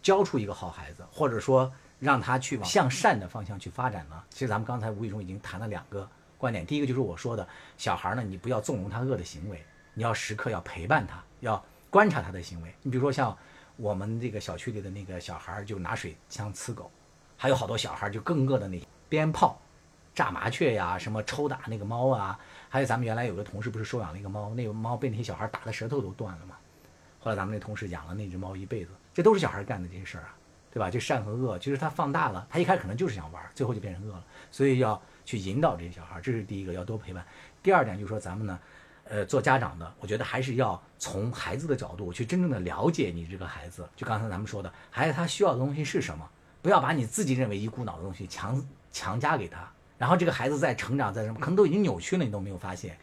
[0.00, 4.22] 教出一个好孩子，或者说让他去往向善的方向去发展呢？
[4.30, 12.72] 其实咱们刚才无意中已经谈了两个观点，第一个就是我说的，小孩呢，你不要纵容他恶的行为，你要时刻要陪伴他，要观察他的行为。
[12.82, 13.36] 你比如说像
[13.76, 16.90] 我们这个小区里的那个小孩，就拿水枪呲狗。
[17.36, 18.78] 还有好多小孩就更恶的那
[19.08, 19.58] 鞭炮、
[20.14, 26.56] 炸麻雀呀，什么抽打那个猫啊，还有咱们原来有个同事不是收养了一个猫，那个猫被那些小孩打的舌头都断了嘛。
[27.18, 30.34] 后来咱们那同事养了那只猫一辈子，这都是小孩干的这些事儿啊，
[30.72, 30.90] 对吧？
[30.90, 37.24] 就善和恶，其实他放大了，他一开始可能就是想玩，最后就变成恶了，所以要去引导这些小孩，这是第一个，要多陪伴。
[37.62, 38.58] 第二点就是说咱们呢，
[39.04, 46.28] 呃，做家长的，我觉得还是要从孩子的角度去真正的了解你这个孩子，就刚才咱们说的，孩子他需要的东西是什么。
[46.62, 49.66] 不要把你自己认为一股脑的东西强强加给他，
[50.00, 52.96] 然后这个孩子在成长，在什么可能都已经扭曲了，你都没有发现。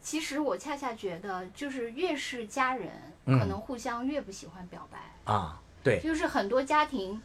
[0.00, 2.88] 其实我恰恰觉得，就是越是家人，
[3.24, 5.32] 嗯可能互相越不喜欢表白。
[5.32, 7.20] 啊，对，就是很多家庭，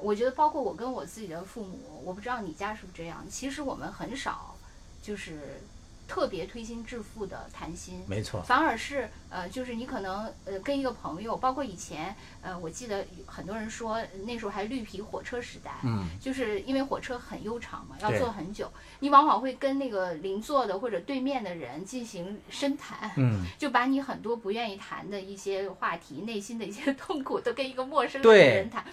[0.00, 3.24] 我觉得包括我跟我自己的父母，我不知道你家是不是这样。
[3.30, 4.54] 其实我们很少
[5.00, 5.62] 就是
[6.06, 28.84] 特别推心置腹的谈心，没错，反而是呃，就是你可能呃跟一个朋友，包括以前呃，我记得很多人说那时候还绿皮火车时代，嗯，就是因为火车很悠长嘛，要坐很久，你往往会跟那个邻座的或者对面的人进行深谈，嗯， 就把你很多不愿意谈的一些话题、内心的一些痛苦，都跟一个陌生的人谈，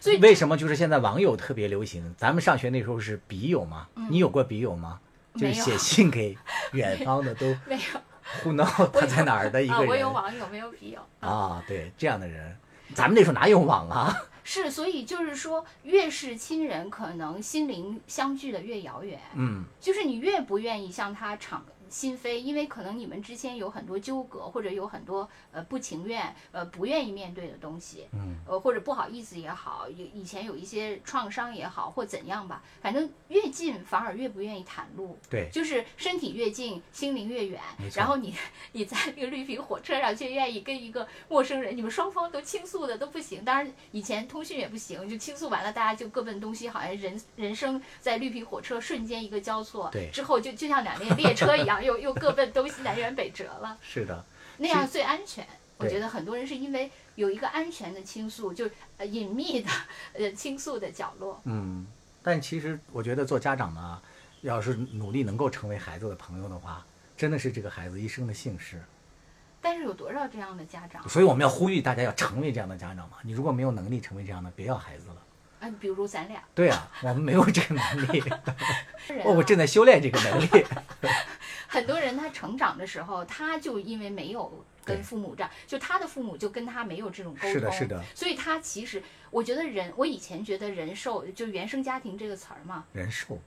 [0.00, 2.14] 所以为什么就是现在网友特别流行？
[2.16, 5.00] 咱们上学那时候是笔友嘛，你有过笔友吗？
[5.38, 6.36] 就写信给
[6.72, 8.00] 远方的都没有
[8.42, 12.56] 胡闹他在哪儿的一啊，个人我有网友没有笔友啊，啊，对这样的人，
[12.94, 14.14] 咱们那时候哪有网啊？
[14.44, 37.60] 是，所以就是说，越是亲人，可能心灵相距的越遥远，嗯，就是你越不愿意向他敞心扉，因为可能你们之间有很多纠葛，或者有很多呃不情愿、呃不愿意面对的东西，嗯，呃或者不好意思也好，有以前有一些创伤也好，或怎样吧，反正越近反而越不愿意袒露，对，就是身体越近，心灵越远
[37.94, 38.34] 然后你
[38.72, 43.44] 你在那个绿皮火车上却愿意跟一个陌生人，你们双方都倾诉的都不行。
[43.44, 53.76] 当然以前通讯也不行，就倾诉完了，大家就各奔东西，好像人人生在绿皮火车瞬间一个交错，对之后就就像两列列车一样，又又各奔东西，南辕北辙了。
[53.82, 54.24] 是的，
[54.58, 55.46] 那样最安全。
[55.78, 59.70] 我觉得很多人是因为有一个安全的倾诉，就呃隐秘的
[60.14, 61.40] 呃倾诉的角落。
[61.44, 61.86] 嗯，
[62.20, 64.02] 但其实我觉得做家长呢，
[64.40, 66.84] 要是努力能够成为孩子的朋友的话，
[67.16, 68.82] 真的是这个孩子一生的幸事。
[69.60, 71.08] 但是有多少这样的家长？
[71.08, 73.18] 所以我们要呼吁大家要成为这样的家长嘛。
[73.22, 75.16] 你如果没有能力成为这样的，别要孩子了。
[75.60, 78.22] 哎，比如咱俩，对啊，我们没有这个能力，
[79.24, 80.48] 我啊正在修炼这个能力。
[81.68, 89.00] 很多人他成长的时候，他就因为没有跟父母这样，就他的父母就跟他没有这种沟通，是的，是的，所以他其实，
[89.30, 93.38] 我觉得人，我以前觉得人受就原生家庭这个词儿嘛，人受。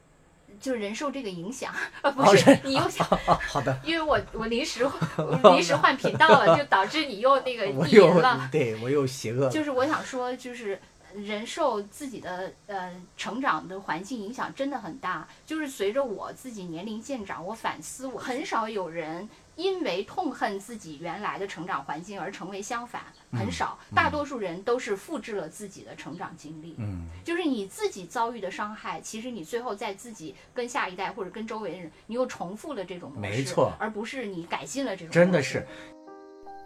[0.60, 8.49] 就是人受这个影响， 啊，不哦是人你又想，哦，好的，因为我我临时我临时换频道了，就导致你又那个 意淫了。
[8.51, 9.49] 对我又邪恶。
[9.49, 10.77] 就是我想说，就是
[11.15, 15.28] 人受自己的呃成长的环境影响真的很大。
[15.45, 23.78] 就是随着我自己年龄渐长，我反思，我很少有人因为痛恨自己原来的成长环境而成为相反，很少。
[23.93, 26.76] 大多数人都是复制了自己的成长经历。
[26.78, 35.19] 嗯，就是你自己遭遇的伤害，其实你最后在自己跟下一代或者跟周围的人，你又重复了这种模式，没错而不是你改进了这种模式。
[35.19, 35.67] 真的是。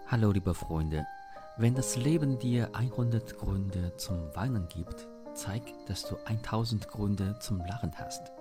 [0.08, 1.04] Hallo liebe Freunde,
[1.58, 7.60] wenn das Leben dir 100 Gründe zum Weinen gibt, zeig, dass du 1000 Gründe zum
[7.60, 8.32] Lachen hast.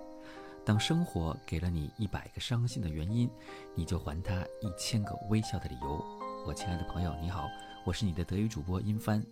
[0.65, 3.29] 当生活给了你一百个伤心的原因，
[3.73, 6.03] 你就还他一千个微笑的理由。
[6.45, 7.47] 我亲爱的朋友，你好，
[7.85, 9.23] 我是你的德语主播殷帆。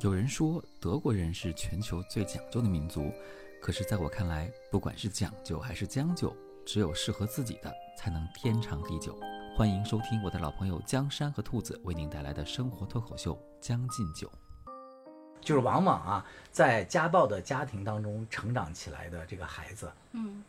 [0.00, 3.12] 有人说德国人是全球最讲究的民族，
[3.62, 6.34] 可是在我看来，不管是讲究还是将就，
[6.66, 9.16] 只有适合自己的才能天长地久。
[9.56, 14.30] 欢迎收听我的老朋友江山和兔子为您带来的生活脱口秀《将进酒》。
[15.40, 20.42] 就是往往啊，在家暴的家庭当中成长起来的这个孩子，嗯，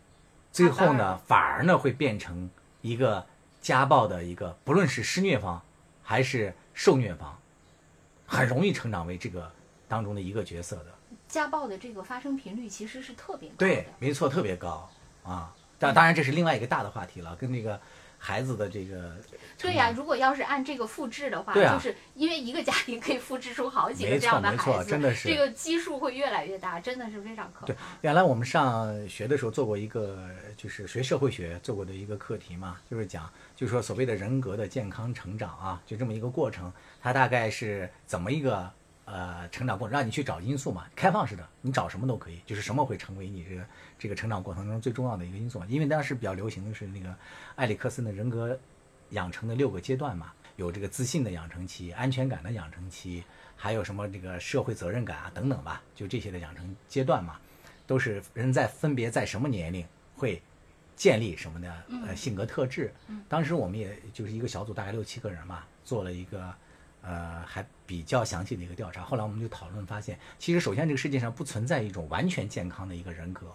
[0.52, 2.50] 最后呢，反而呢会变成
[2.82, 3.26] 一个
[3.62, 5.62] 家暴的一个，不论是施虐方
[6.02, 7.38] 还是受虐方，
[8.26, 9.52] 很容易成长为这个
[9.88, 10.86] 当中的一个角色的。
[11.28, 13.58] 家暴的这个发生频率其实是特别高的。
[13.58, 14.90] 对，没错，特别高
[15.24, 15.54] 啊。
[15.80, 17.82] 但当然，这是另外一个大的话题了，跟这个
[18.24, 19.16] 孩子的这个
[19.58, 21.74] 对呀、如果要是按这个复制的话，对啊。
[21.74, 25.28] 就是因为一个家庭可以复制出好几个这样的错没错孩子，真的是。
[25.28, 27.66] 这个基数会越来越大，真的是非常可怕。
[27.66, 38.72] 对。，原来我们上学的时候做过一个，就是学社会学做过的一个课题嘛，就是讲，就是说所谓的人格的健康成长啊，就这么一个过程，它大概是怎么一个
[39.12, 43.65] 呃成长过程，让你去找因素嘛，开放式的，你找什么都可以，就是什么会成为你这个
[44.00, 45.65] 这个成长过程中最重要的一个因素嘛。
[45.67, 47.13] 因为当时比较流行的是那个
[47.56, 48.58] 埃里克森的人格
[49.10, 53.24] 养成的六个阶段嘛，有这个自信的养成期、安全感的养成期，
[53.56, 57.38] 还有什么这个社会责任感啊等等吧，就这些的养成阶段嘛，
[57.86, 60.41] 都是人在分别在什么年龄会
[60.95, 62.93] 建立什么的呃性格特质。
[63.28, 66.54] 当时我们也就是一个小组，大概六七个人嘛，做了一个
[67.02, 69.02] 呃还比较详细的一个调查。
[69.02, 73.48] 后来我们就讨论发现，其实首先这个世界上不存在一种完全健康的一个人格。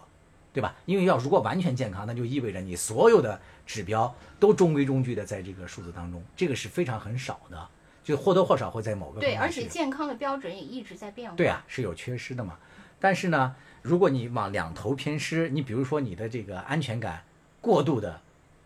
[0.53, 0.73] 对吧？
[0.85, 7.69] 因为要如果完全健康，那就意味着你所有的指标都中规中矩的在这个数字当中，这个是非常很少的，
[8.03, 11.35] 就或多或少会在某个对，而且健康的标准也一直在变化。
[11.35, 12.57] 对啊，是有缺失的嘛。
[12.99, 17.23] 但是呢，如果你往两头偏失，你比如说你的这个安全感
[17.61, 18.19] 过度的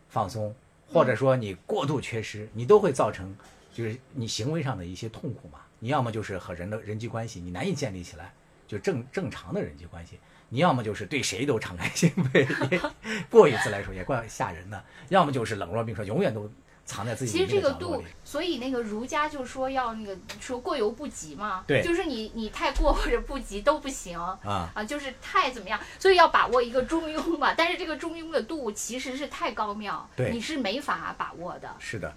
[0.07, 0.55] 放松，
[0.87, 3.35] 或者说你过度缺失，你都会造成
[3.73, 5.59] 就是你行为上的一些痛苦嘛。
[5.79, 8.31] 你要么就是和人的人际关系你难以建立起来，
[8.67, 10.15] 就正正常的人际关系；
[10.49, 12.91] 你要么就是对谁都敞开心扉，
[13.31, 14.77] 过一次来说也怪吓人的；
[15.09, 16.47] 要么就是冷若冰霜，永远都
[16.85, 27.53] 藏在自己其实这个度所以那个儒家就说要那个说过犹不及嘛，对就是你你太过或者不及都不行啊啊，就是太怎么样，所以要把握一个中庸嘛。
[27.55, 31.75] 但是这个中庸的度其实是太高妙，对你是没法把握的。
[31.79, 32.13] 是的，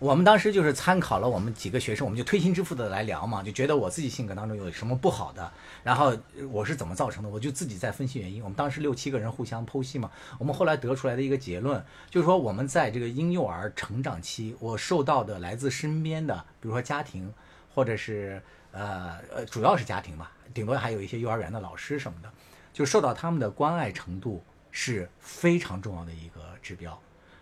[0.00, 6.16] 我们当时就是参考了我们几个学生，我们就推心置腹的来聊嘛，就觉得我自己性格当中有什么不好的，然后
[6.52, 8.40] 我是怎么造成的，我就自己在分析原因。
[8.40, 10.08] 我们当时六七个人互相剖析嘛，
[10.38, 17.34] 我们后来得出来的一个结论，就是说我们在这个婴幼儿成长期，我受到的来自身边的，比如说家庭，
[17.74, 22.30] 或者是呃呃，主要是家庭吧，顶多还有一些幼儿园的老师什么的，
[22.72, 26.96] 就受到他们的关爱程度是非常重要的一个指标。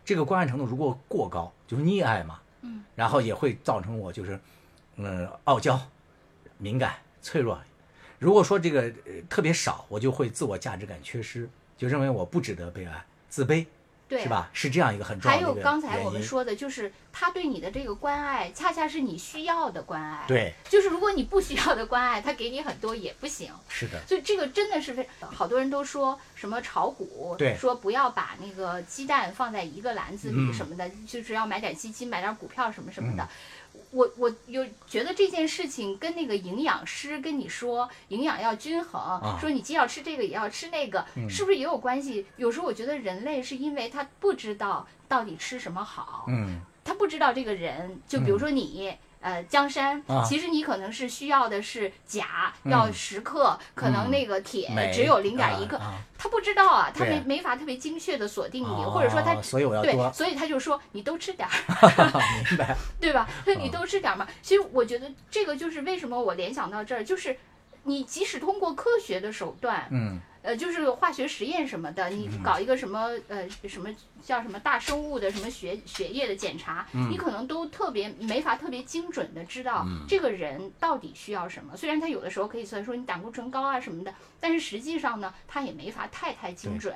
[0.06, 2.38] 这个关爱程度如果过高，就是溺爱嘛，
[2.94, 4.38] 然后也会造成我就是，
[4.96, 5.80] 嗯，傲娇、
[6.58, 7.58] 敏感、脆弱。
[8.18, 8.90] 如果说这个、
[9.28, 13.66] 特别少，我就会自我价值感缺失，就认为我不值得被爱，自卑，
[14.08, 14.28] 对，是？
[14.28, 14.48] 吧？
[14.52, 23.52] 是这样一个很重还有要的一个刚才我们说的，就是他对你的这个关爱，恰恰是你需要的关爱。，对，就是如果你不需要的关爱，他给你很多也不行。
[23.68, 33.28] 是的，所以这个真的是非，好多人都说什么炒股，对说不要把那个鸡蛋放在一个篮子里嗯什么的，就是要买点基金，买点股票什么什么的。
[33.96, 42.26] 我我有觉得这件事情跟那个营养师跟你说营养要均衡，说你既要吃这个也要吃那个，是不是也有关系？
[42.36, 48.94] 有时候我觉得人类是因为他不知道到底吃什么好，嗯，他不知道这个人，就比如说你。
[49.26, 50.22] 呃，江山，啊。
[50.24, 52.70] 其实你可能是需要的是钾，嗯。
[52.70, 55.94] 要十克，可能那个铁只有零点一克，啊。
[56.16, 61.52] 他不知道啊，他没没法特别精确的锁定你，哦或者说他所以我要所以他就说你都吃点儿，
[62.48, 63.28] 明白， 对吧？
[63.44, 63.60] 说嗯。
[63.60, 64.24] 你都吃点儿嘛。
[64.42, 67.36] 其实我觉得这个就是为什么我联想到这儿，就是
[67.82, 81.76] 你即使通过科学的手段，嗯，呃，就是化学实验什么的，你搞一个什么呃什么叫什么大生物的什么血血液的检查，嗯你可能都特别没法特别精准的知道这个人到底需要什么。
[81.76, 86.94] 虽然他有的时候可以算说你胆固醇高啊什么的，但是实际上呢，他也没法太太精准。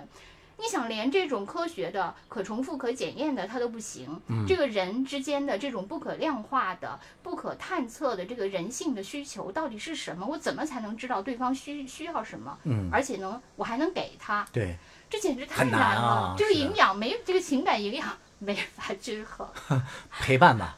[0.60, 4.20] 你想连这种科学的、可重复、可检验的，它都不行。
[4.46, 10.26] 这个人之间的这种不可量化的、不可探测的这个人性的需求到底是什么？
[10.26, 12.58] 我怎么才能知道对方需需要什么？
[12.64, 14.76] 嗯而且能，我还能给他，对，
[15.08, 16.02] 这简直太难了。
[16.02, 18.06] 啊这个营养没这个情感营养
[18.38, 19.48] 没法 均衡，
[20.20, 20.76] 陪伴吧，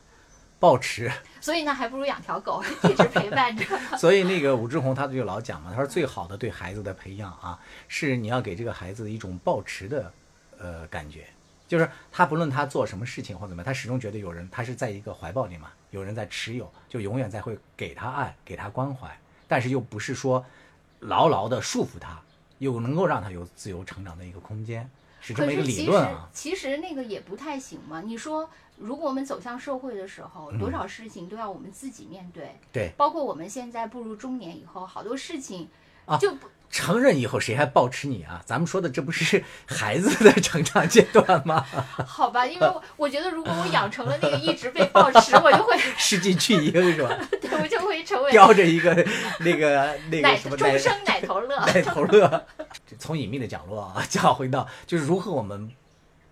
[0.62, 1.10] 抱持。
[1.40, 3.64] 所以呢，还不如养条狗， 一直陪伴着。
[3.98, 10.12] 所以那个武志红他就老讲嘛，他说最好的对孩子的培养啊，是你要给这个孩子一种抱持的
[10.56, 11.26] 呃感觉，
[11.66, 20.46] 就是他不论他做什么事情或怎么样，他始终觉得有人他是在一个怀抱里嘛，有人在持有，就永远在会给他爱，给他关怀，但是又不是说
[21.00, 22.22] 牢牢的束缚他，
[22.58, 24.88] 又能够让他有自由成长的一个空间，
[25.20, 26.28] 是这么一个理论啊。
[26.32, 28.00] 其实那个也不太行嘛。
[28.00, 28.48] 你说，
[28.82, 35.68] 如果我们走向社会的时候，多少事情都要我们自己面对，嗯对，包括我们现在步入中年以后，好多事情
[36.04, 38.42] 啊就不成人以后谁还抱持你啊？
[38.46, 41.64] 咱们说的这不是孩子的成长阶段吗？
[42.06, 47.14] 好吧，因为我 我觉得如果我养成了那个一直被抱持，我就会 世纪巨婴是吧？
[47.40, 48.94] 对我就会成为叼着一个
[49.40, 51.56] 那个那奶个什么奶终生奶头乐。
[51.66, 52.46] 奶头乐。
[52.98, 55.70] 从隐秘的角落啊，讲回到就是如何我们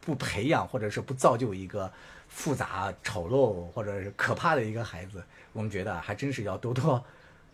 [0.00, 1.92] 不培养或者是不造就一个
[2.30, 7.04] 复杂、丑陋或者是可怕的一个孩子，我们觉得还真是要多多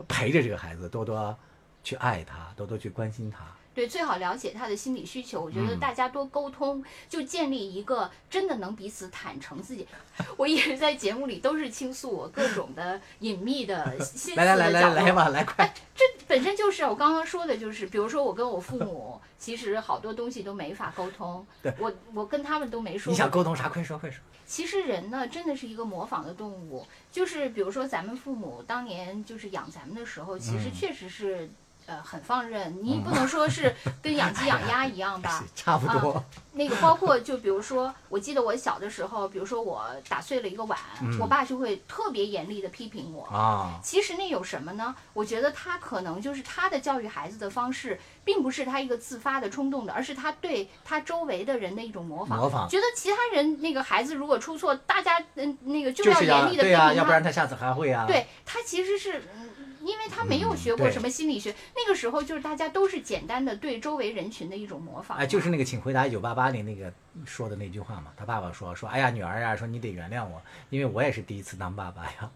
[0.06, 1.36] 陪着这个孩子，多多
[1.82, 3.44] 去爱他，多多去关心他。
[3.74, 5.42] 对，最好了解他的心理需求。
[5.42, 9.86] 我觉得嗯大家多沟通，就建立一个真的能彼此坦诚自己。
[10.38, 15.02] 我一直在节目里都是倾诉我各种的隐秘的心思来来来来。
[15.02, 15.70] 来吧，来快！
[15.94, 21.46] 这本身就是我刚刚说的，就是比如说我跟我父母，其实好多东西都没法沟通。
[21.62, 23.10] 对我我跟他们都没说。
[23.10, 23.68] 你想沟通啥？
[23.68, 24.22] 快说快说！
[24.46, 26.86] 其实人呢，真的是一个模仿的动物。
[27.10, 31.50] 就是比如说咱们父母当年就是养咱们的时候，其实嗯确实是。
[31.88, 35.38] 呃，很放任，你不能说是跟养鸡养鸭 一样吧？
[35.38, 36.20] 是差不多。
[36.50, 43.26] 那个包括就比如说，我记得我小的时候，比如说我打碎了一个碗，嗯我爸就会特别严厉的批评我。
[43.26, 44.96] 啊，其实那有什么呢？
[45.12, 52.40] 我觉得他可能就是他的教育孩子的方式，并不是他一个自发的冲动的，而是他对他周围的人的一种模仿。
[52.40, 56.94] 模仿觉得其他人那个孩子如果出错，大家嗯那个就要严厉的批评对呀、他。
[56.94, 58.04] 要不然他下次还会啊。
[58.08, 59.50] 对他他其实是，嗯
[59.82, 65.16] 因为他没有学过什么心理学，那个时候就是大家都是简单的对周围人群的一种模仿。
[65.18, 66.92] 哎，就是那个《请回答一九八八》里那个
[67.24, 68.06] 说的那句话嘛。
[68.16, 72.30] 他爸爸说说，哎呀，女儿呀，说你得原谅我，因为我也是第一次当爸爸呀。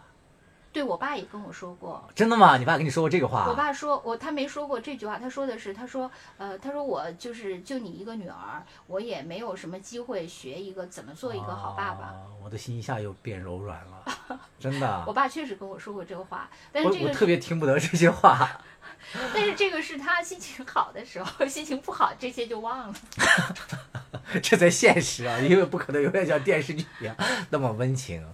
[0.73, 2.57] 对我爸也跟我说过，真的吗？
[2.57, 3.47] 你爸跟你说过这个话？
[3.49, 12.07] 我爸说，我他没说过这句话，他说的是，他说，呃，他说我就是就你一个女儿，我也没有什么机会学一个怎么做一个好爸爸。
[12.09, 15.05] 哦我的心一下又变柔软了，真的。
[15.07, 18.49] 我爸确实跟我说过这个话，但是这个特别听不得这些话。
[19.35, 22.95] 但是这个是他心情好的时候，心情不好这些就忘了。
[24.43, 27.15] 这才现实啊，因为不可能永远像电视剧一样
[27.51, 28.27] 那么温情。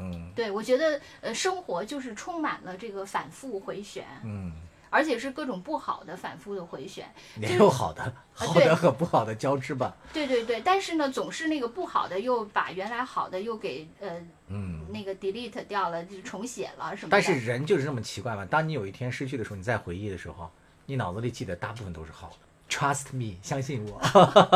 [0.00, 4.52] 嗯对，我觉得呃，生活就是充满了这个反复回旋，嗯，
[4.88, 7.08] 而且是各种不好的反复的回旋。
[7.40, 9.94] 也有好的，好的和不好的交织吧。
[10.12, 14.80] 对对对，但是呢，总是那个不好的又把原来好的又给呃嗯。
[14.92, 17.10] 那个 delete 掉了，就重写了什么。
[17.12, 18.44] 但是人就是这么奇怪嘛。
[18.44, 20.50] 当你有一天失去的时候，你再回忆的时候，
[20.86, 22.36] 你脑子里记得大部分都是好的。
[22.68, 24.00] Trust me，相信我，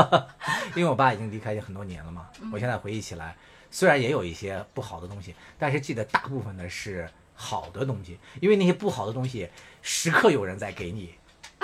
[0.74, 2.28] 因为我爸已经离开很多年了嘛。
[2.52, 3.36] 我现在回忆起来，
[3.74, 9.48] 虽然也有一些不好的东西，但是记得大部分的是好的东西，因为那些不好的东西
[9.82, 11.12] 时刻有人在给你，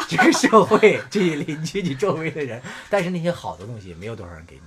[0.09, 4.63] 这个社会、这些邻居、你周围的人，但是那些好的东西没有多少人给你。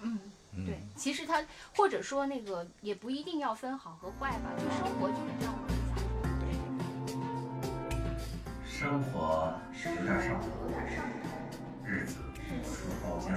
[0.00, 0.18] 嗯，
[0.54, 1.44] 嗯对，其实他
[1.76, 5.54] 或者说那个也不一定要分好和坏吧，就生活就是这样。
[8.66, 10.46] 生活有点上头，
[11.84, 12.14] 日子
[12.48, 13.36] 无处包浆，